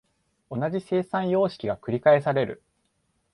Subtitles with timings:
[0.49, 2.63] 同じ生産様式が繰返される。